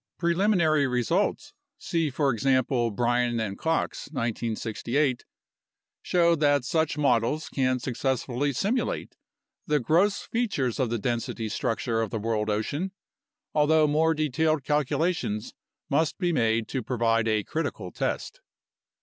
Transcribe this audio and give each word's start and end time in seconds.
Preliminary 0.17 0.87
results 0.87 1.53
(see, 1.77 2.09
for 2.09 2.33
ex 2.33 2.43
ample, 2.43 2.89
Bryan 2.89 3.39
and 3.39 3.55
Cox, 3.55 4.07
1968) 4.07 5.25
show 6.01 6.33
that 6.33 6.65
such 6.65 6.97
models 6.97 7.49
can 7.49 7.77
successfully 7.77 8.51
simulate 8.51 9.15
the 9.67 9.79
gross 9.79 10.23
features 10.23 10.79
of 10.79 10.89
the 10.89 10.97
density 10.97 11.49
structure 11.49 12.01
of 12.01 12.09
the 12.09 12.17
world 12.17 12.49
ocean, 12.49 12.93
although 13.53 13.85
more 13.85 14.15
detailed 14.15 14.63
calculations 14.63 15.53
must 15.87 16.17
be 16.17 16.33
made 16.33 16.67
to 16.69 16.81
provide 16.81 17.27
a 17.27 17.43
critical 17.43 17.91
test. 17.91 18.41